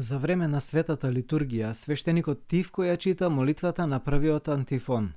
[0.00, 5.10] За време на светата литургија, свештеникот Тивко ја чита молитвата на првиот антифон.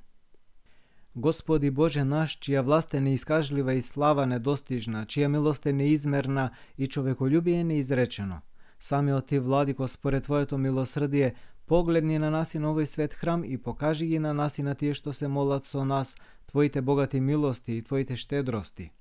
[1.16, 6.88] Господи Боже наш, чија власт е неискажлива и слава недостижна, чија милост е неизмерна и
[6.88, 8.41] човеколюбие неизречено.
[8.79, 11.34] Самиот Ти, Владико, според Твоето милосрдие,
[11.65, 14.75] погледни на нас и на овој свет храм и покажи ги на нас и на
[14.75, 16.15] тие што се молат со нас,
[16.52, 18.91] Твоите богати милости и Твоите штедрости.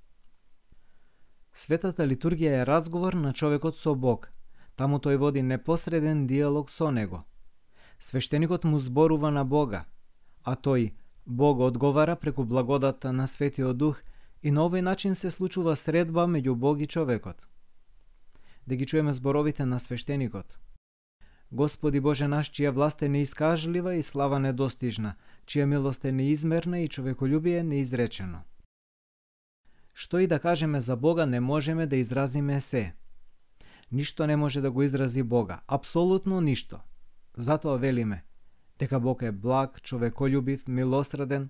[1.53, 4.31] Светата литургија е разговор на човекот со Бог.
[4.75, 7.23] Таму тој води непосреден диалог со него.
[7.99, 9.85] Свештеникот му зборува на Бога,
[10.43, 10.93] а тој,
[11.25, 14.01] Бог одговара преку благодата на Светиот Дух
[14.41, 17.47] и на овој начин се случува средба меѓу Бог и човекот.
[18.67, 20.57] Да ги чуеме зборовите на свештеникот.
[21.51, 25.13] Господи Боже наш, чија власт е неискажлива и слава недостижна,
[25.45, 28.41] чија милост е неизмерна и човеколюбие неизречено.
[29.93, 32.95] Што и да кажеме за Бога, не можеме да изразиме се.
[33.93, 36.79] Ништо не може да го изрази Бога, апсолутно ништо.
[37.37, 38.23] Затоа велиме–
[38.79, 41.49] дека Бог е благ, човеколюбив, милосреден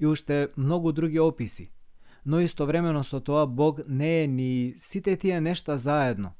[0.00, 1.70] и уште многу други описи.
[2.26, 6.32] Но истовремено со тоа Бог не е ни сите тие нешта заедно,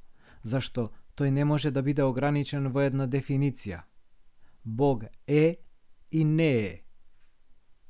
[0.42, 3.83] зашто тој не може да биде ограничен во една дефиниција.
[4.64, 5.59] Бог е
[6.11, 6.83] и не е.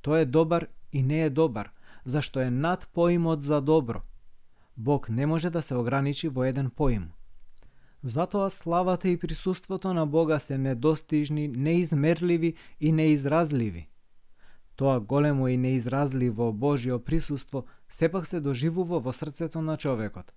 [0.03, 1.71] Тој е добар и не е добар,
[2.05, 4.03] зашто е над поимот за добро.
[4.77, 7.13] Бог не може да се ограничи во еден поим.
[8.03, 13.89] Затоа славата и присуството на Бога се недостижни, неизмерливи и неизразливи.
[14.77, 20.33] Тоа големо и неизразливо Божјо присуство сепак се доживува во срцето на човекот.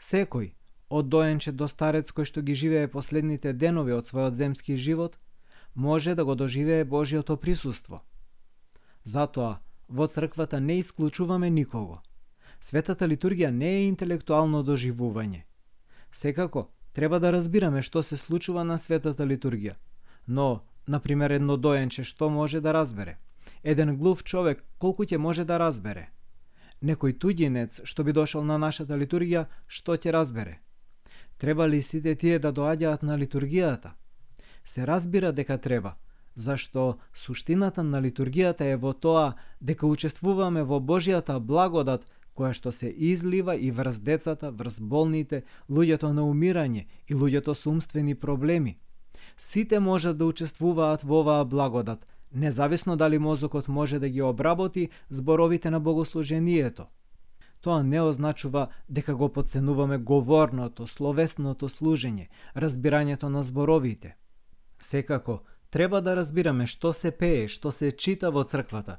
[0.00, 0.52] Секој,
[0.90, 5.18] од доенче до старец кој што ги живее последните денови од својот земски живот,
[5.74, 8.02] може да го доживее Божјото присуство.
[9.04, 12.02] Затоа, во црквата не исклучуваме никого.
[12.60, 15.44] Светата литургија не е интелектуално доживување.
[16.12, 19.74] Секако, Треба да разбираме што се случува на светата литургија.
[20.26, 23.18] Но, например, едно доенче што може да разбере?
[23.62, 26.08] Еден глув човек колку ќе може да разбере?
[26.80, 30.56] Некој туѓинец што би дошол на нашата литургија, што ќе разбере?
[31.36, 33.92] Треба ли сите тие да доаѓаат на литургијата?
[34.64, 35.96] Се разбира дека треба,
[36.34, 42.88] зашто суштината на литургијата е во тоа дека учествуваме во Божјата благодат која што се
[42.88, 48.78] излива и врз децата, врз болните, луѓето на умирање и луѓето со умствени проблеми.
[49.36, 55.70] Сите можат да учествуваат во оваа благодат, независно дали мозокот може да ги обработи зборовите
[55.70, 56.86] на богослужението.
[57.60, 64.16] Тоа не означува дека го подценуваме говорното, словесното служење, разбирањето на зборовите.
[64.78, 68.98] Секако, треба да разбираме што се пее, што се чита во црквата,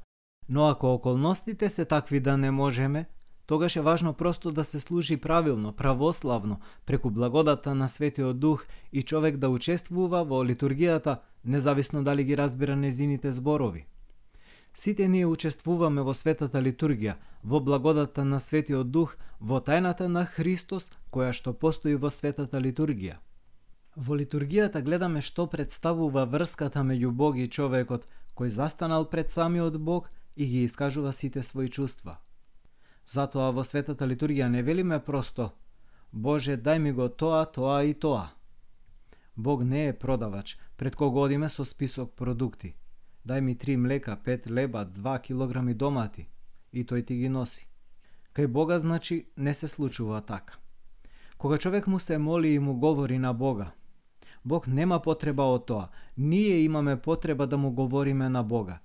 [0.49, 3.05] но ако околностите се такви да не можеме,
[3.47, 9.03] тогаш е важно просто да се служи правилно, православно, преку благодата на Светиот Дух и
[9.03, 13.85] човек да учествува во литургијата, независно дали ги разбира незините зборови.
[14.73, 20.91] Сите ние учествуваме во светата литургија, во благодата на Светиот Дух, во тајната на Христос,
[21.11, 23.15] која што постои во светата литургија.
[23.95, 30.09] Во литургијата гледаме што представува врската меѓу Бог и човекот, кој застанал пред самиот Бог
[30.35, 32.19] и ги искажува сите своји чувства.
[33.07, 35.51] Затоа во светата литургија не велиме просто
[36.11, 38.29] Боже, дај ми го тоа, тоа и тоа.
[39.35, 42.75] Бог не е продавач, пред кого одиме со список продукти.
[43.27, 46.27] Дај ми три млека, пет леба, два килограми домати.
[46.71, 47.67] И тој ти ги носи.
[48.33, 50.57] Кај Бога, значи, не се случува така.
[51.37, 53.71] Кога човек му се моли и му говори на Бога,
[54.45, 55.87] Бог нема потреба од тоа.
[56.17, 58.79] Ние имаме потреба да му говориме на Бога.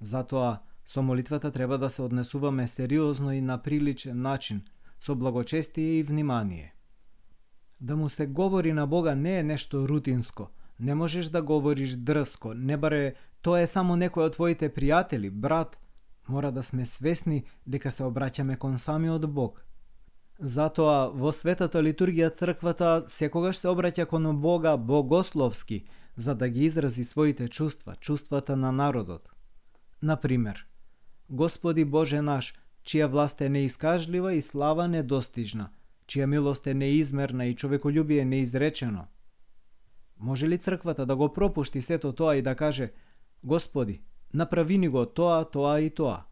[0.00, 0.58] Затоа,
[0.88, 4.62] Со молитвата треба да се однесуваме сериозно и на приличен начин,
[4.98, 6.74] со благочестие и внимание.
[7.80, 10.50] Да му се говори на Бога не е нешто рутинско.
[10.80, 15.76] Не можеш да говориш дрско, не баре тоа е само некој од твоите пријатели, брат.
[16.28, 19.60] Мора да сме свесни дека се обраќаме кон самиот Бог.
[20.40, 25.84] Затоа во светата литургија црквата секогаш се обраќа кон Бога богословски,
[26.16, 29.28] за да ги изрази своите чувства, чувствата на народот.
[30.02, 30.64] Например,
[31.30, 32.54] Господи Боже наш,
[32.84, 35.68] чија власт е неискажлива и слава недостижна,
[36.08, 39.06] чија милост е неизмерна и човеколюбие неизречено.
[40.18, 42.92] Може ли црквата да го пропушти сето тоа и да каже
[43.44, 44.00] Господи,
[44.34, 46.24] направи ни го тоа, тоа и тоа?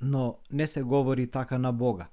[0.00, 2.08] Но не се говори така на Бога.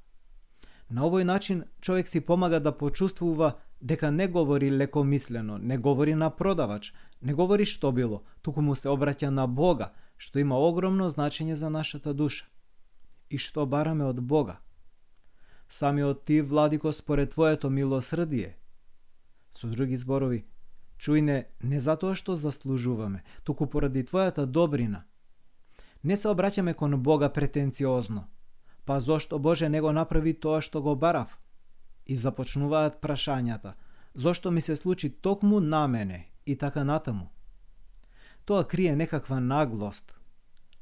[0.92, 6.30] На овој начин човек си помага да почувствува дека не говори лекомислено, не говори на
[6.30, 11.54] продавач, не говори што било, туку му се обраќа на Бога, што има огромно значење
[11.56, 12.46] за нашата душа
[13.30, 14.60] и што бараме од Бога.
[15.70, 18.58] Самиот ти, Владико, според Твоето милосрдие.
[19.52, 20.46] Со други зборови,
[20.98, 25.04] Чуј не, не затоа што заслужуваме, туку поради Твојата добрина.
[26.04, 28.28] Не се обраќаме кон Бога претенциозно.
[28.86, 31.38] Па зошто Боже не го направи тоа што го барав?
[32.06, 33.74] И започнуваат прашањата.
[34.16, 37.30] Зошто ми се случи токму на мене и така натаму?
[38.48, 40.16] Тоа крие некаква наглост.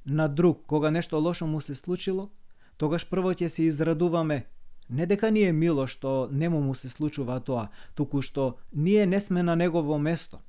[0.06, 2.30] На друг, кога нешто лошо му се случило,
[2.78, 4.46] тогаш прво ќе се израдуваме
[4.90, 9.22] Не дека ни е мило што нему му се случува тоа, туку што ние не
[9.22, 10.40] сме на негово место.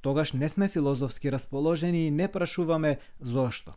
[0.00, 3.76] Тогаш не сме филозофски расположени и не прашуваме зошто.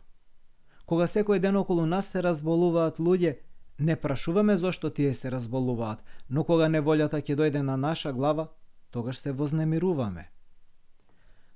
[0.86, 3.36] Кога секој ден околу нас се разболуваат луѓе,
[3.78, 6.00] не прашуваме зошто тие се разболуваат,
[6.30, 8.48] но кога неволјата ќе дојде на наша глава,
[8.90, 10.33] тогаш се вознемируваме.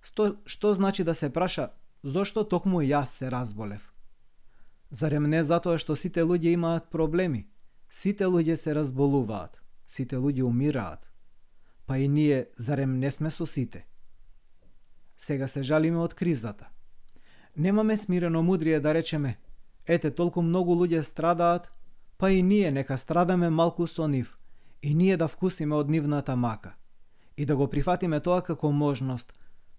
[0.01, 1.71] Што значи да се праша
[2.03, 3.93] зошто токму јас се разболев?
[4.91, 7.49] Зарем не затоа што сите луѓе имаат проблеми,
[7.91, 9.57] Сите луѓе се разболуваат,
[9.87, 11.09] сите луѓе умираат.
[11.87, 13.87] Па и ние, зарем не сме со сите?
[15.17, 16.69] Сега се жалиме од кризата.
[17.57, 19.39] Немаме смирено мудрие да речеме,
[19.87, 21.73] ете толку многу луѓе страдаат,
[22.19, 24.37] па и ние нека страдаме малку со нив,
[24.83, 26.75] и ние да вкусиме од нивната мака.
[27.37, 29.33] И да го прифатиме тоа како можност.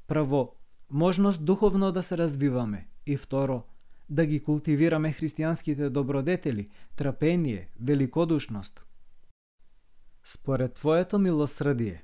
[0.10, 0.56] Прво,
[0.90, 3.64] можност духовно да се развиваме, и второ,
[4.10, 8.86] да ги култивираме христијанските добродетели, трапение, великодушност.
[10.24, 12.04] Според Твоето милосрдие.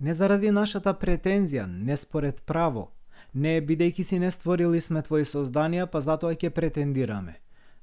[0.00, 2.92] Не заради нашата претензија, не според право,
[3.34, 7.40] не бидејќи си не створили сме Твои созданија, па затоа ќе претендираме.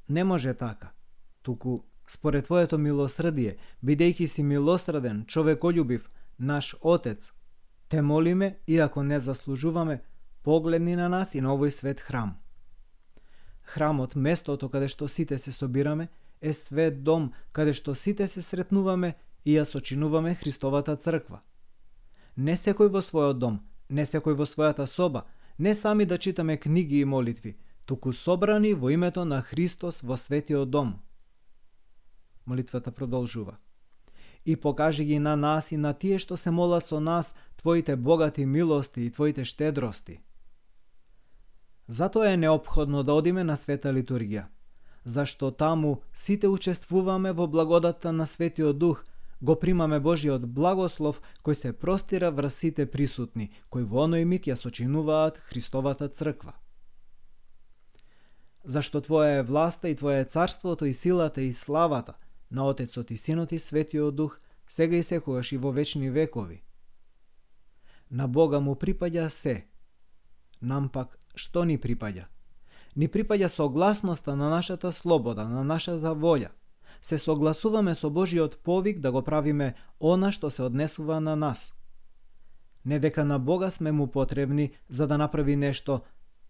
[0.10, 0.94] Не може така.
[1.42, 6.10] Туку, според Твоето милосрдие, бидејќи си милосреден, човеколюбив,
[6.40, 7.34] наш Отец,
[7.94, 10.02] те молиме, иако не заслужуваме,
[10.44, 12.32] погледни на нас и на овој свет храм.
[13.62, 16.08] Храмот, местото каде што сите се собираме,
[16.42, 19.14] е свет дом каде што сите се сретнуваме
[19.46, 21.44] и ја сочинуваме Христовата црква.
[22.34, 25.28] Не секој во својот дом, не секој во својата соба,
[25.60, 30.70] не сами да читаме книги и молитви, туку собрани во името на Христос во светиот
[30.70, 30.98] дом.
[32.46, 33.58] Молитвата продолжува.
[34.46, 38.46] И покажи ги на нас и на тие што се молат со нас Твоите богати
[38.46, 40.20] милости и Твоите штедрости–
[41.88, 44.46] Затоа е необходно да одиме на света литургија,
[45.06, 49.04] зашто таму сите учествуваме во благодата на Светиот Дух,
[49.42, 54.56] го примаме Божиот благослов кој се простира врз сите присутни, кои во оној миг ја
[54.56, 56.54] сочинуваат Христовата црква.
[58.64, 62.16] Зашто Твоја е власта и Твоја е царството и силата и славата
[62.54, 66.64] на Отецот и Синот и Светиот Дух, сега и секогаш и во вечни векови.
[68.12, 69.66] На Бога му припаѓа се,
[70.62, 72.30] нам пак што ни припаѓа?
[72.96, 76.54] Ни припаѓа согласноста на нашата слобода, на нашата волја.
[77.02, 81.74] Се согласуваме со Божиот повик да го правиме она што се однесува на нас.
[82.86, 86.02] Не дека на Бога сме му потребни за да направи нешто,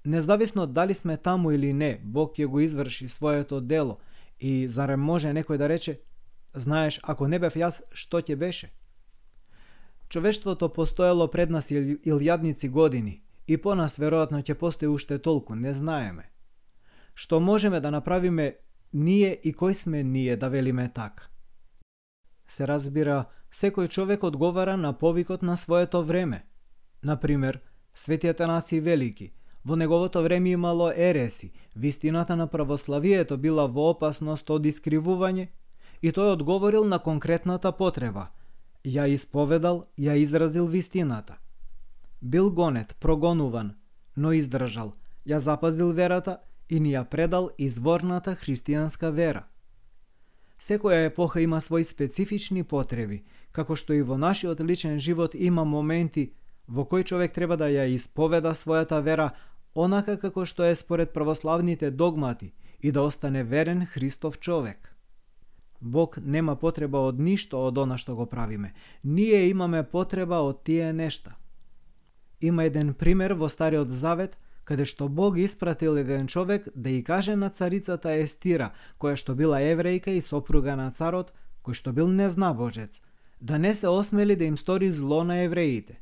[0.06, 4.00] независно дали сме таму или не, Бог ќе го изврши своето дело
[4.44, 6.02] и зарем може некој да рече,
[6.54, 8.74] знаеш, ако не бев јас, што ќе беше?
[10.10, 15.74] Човештвото постоело пред нас илјадници години и по нас веројатно ќе постои уште толку, не
[15.74, 16.28] знаеме.
[17.16, 18.58] Што можеме да направиме
[18.94, 21.32] ние и кој сме ние да велиме така?
[22.48, 26.46] Се разбира, секој човек одговара на повикот на своето време.
[27.04, 27.62] Например,
[27.96, 29.34] Светиот наси Велики,
[29.66, 35.48] во неговото време имало ереси, вистината на православието била во опасност од искривување
[36.02, 38.28] и тој одговорил на конкретната потреба.
[38.84, 41.38] Ја исповедал, ја изразил вистината.
[42.22, 43.76] Бил гонет, прогонуван,
[44.16, 44.94] но издржал,
[45.26, 46.40] ја запазил верата
[46.70, 49.48] и ни ја предал изворната христијанска вера.
[50.60, 56.34] Секоја епоха има свои специфични потреби, како што и во нашиот личен живот има моменти
[56.68, 59.32] во кои човек треба да ја исповеда својата вера
[59.76, 64.96] онака како што е според православните догмати и да остане верен Христов човек.
[65.82, 68.74] Бог нема потреба од ништо од она што го правиме.
[69.04, 71.36] Ние имаме потреба од тие нешта.
[72.42, 77.36] Има еден пример во Стариот Завет, каде што Бог испратил еден човек да и каже
[77.36, 83.02] на царицата Естира, која што била еврејка и сопруга на царот, кој што бил незнабожец,
[83.42, 86.00] да не се осмели да им стори зло на евреите.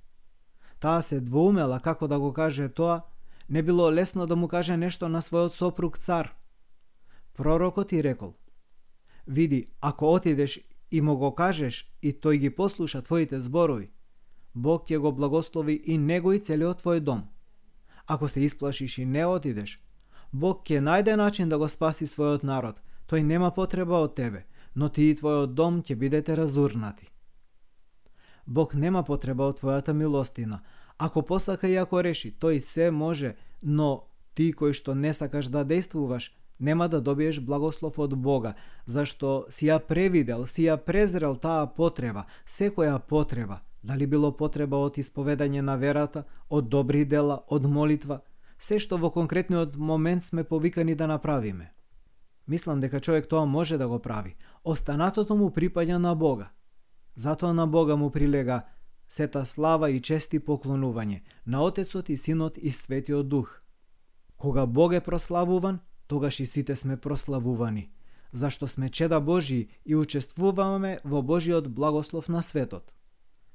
[0.80, 3.02] Таа се двоумела како да го каже тоа,
[3.52, 6.32] не било лесно да му каже нешто на својот сопруг цар.
[7.34, 8.34] Пророкот и рекол,
[9.28, 10.60] види, ако отидеш
[10.92, 13.92] и му го кажеш и тој ги послуша твоите зборови,
[14.56, 17.28] Бог ќе го благослови и него и целиот твој дом.
[18.08, 19.80] Ако се исплашиш и не отидеш,
[20.32, 22.80] Бог ќе најде начин да го спаси својот народ.
[23.08, 27.12] Тој нема потреба од тебе, но ти и твојот дом ќе бидете разурнати.
[28.46, 30.62] Бог нема потреба од твојата милостина.
[31.04, 34.06] Ако посака и ако реши, тој се може, но
[34.38, 36.28] ти кој што не сакаш да действуваш,
[36.60, 38.52] нема да добиеш благослов од Бога,
[38.86, 45.00] зашто си ја превидел, си ја презрел таа потреба, секоја потреба, дали било потреба од
[45.02, 48.22] исповедање на верата, од добри дела, од молитва,
[48.60, 51.74] се што во конкретниот момент сме повикани да направиме.
[52.48, 54.36] Мислам дека човек тоа може да го прави.
[54.64, 56.52] Останатото му припаѓа на Бога.
[57.16, 58.68] Затоа на Бога му прилега
[59.12, 63.62] сета слава и чести поклонување на Отецот и Синот и Светиот Дух.
[64.38, 67.92] Кога Бог е прославуван, тогаш и сите сме прославувани,
[68.34, 72.94] зашто сме чеда Божии и учествуваме во Божиот благослов на светот.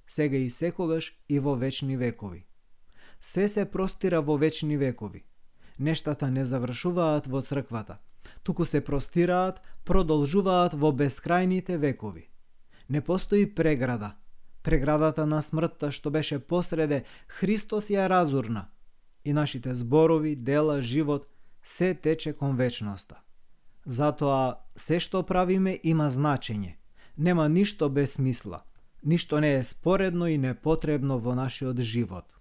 [0.06, 2.46] Сега и секогаш и во вечни векови.
[3.20, 5.24] Се се простира во вечни векови.
[5.78, 7.96] Нештата не завршуваат во црквата,
[8.42, 12.28] туку се простираат, продолжуваат во бескрајните векови.
[12.88, 14.16] Не постои преграда.
[14.66, 18.64] Преградата на смртта што беше посреде, Христос ја разурна.
[19.24, 21.28] И нашите зборови, дела, живот
[21.62, 23.22] се тече кон вечноста.
[23.86, 26.74] Затоа, се што правиме има значење.
[27.16, 28.64] Нема ништо без смисла.
[29.04, 32.35] Ништо не е споредно и непотребно во нашиот живот.